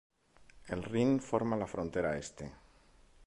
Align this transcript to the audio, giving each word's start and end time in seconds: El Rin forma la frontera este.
El 0.77 0.81
Rin 0.87 1.11
forma 1.27 1.55
la 1.63 1.67
frontera 1.67 2.17
este. 2.17 2.51